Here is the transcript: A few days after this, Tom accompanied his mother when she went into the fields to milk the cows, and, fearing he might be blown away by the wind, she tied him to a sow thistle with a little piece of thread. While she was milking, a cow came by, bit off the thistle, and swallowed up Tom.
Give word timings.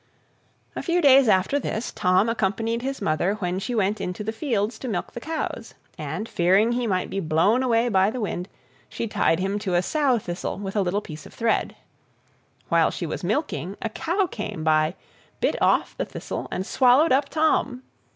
A 0.75 0.81
few 0.81 0.99
days 0.99 1.27
after 1.27 1.59
this, 1.59 1.91
Tom 1.91 2.27
accompanied 2.27 2.81
his 2.81 3.03
mother 3.03 3.35
when 3.35 3.59
she 3.59 3.75
went 3.75 4.01
into 4.01 4.23
the 4.23 4.31
fields 4.31 4.79
to 4.79 4.87
milk 4.87 5.11
the 5.13 5.19
cows, 5.19 5.75
and, 5.95 6.27
fearing 6.27 6.71
he 6.71 6.87
might 6.87 7.11
be 7.11 7.19
blown 7.19 7.61
away 7.61 7.87
by 7.87 8.09
the 8.09 8.19
wind, 8.19 8.49
she 8.89 9.07
tied 9.07 9.37
him 9.39 9.59
to 9.59 9.75
a 9.75 9.83
sow 9.83 10.17
thistle 10.17 10.57
with 10.57 10.75
a 10.75 10.81
little 10.81 11.01
piece 11.01 11.27
of 11.27 11.35
thread. 11.35 11.75
While 12.67 12.89
she 12.89 13.05
was 13.05 13.23
milking, 13.23 13.77
a 13.79 13.89
cow 13.89 14.25
came 14.25 14.63
by, 14.63 14.95
bit 15.39 15.61
off 15.61 15.95
the 15.95 16.05
thistle, 16.05 16.47
and 16.49 16.65
swallowed 16.65 17.11
up 17.11 17.29
Tom. 17.29 17.83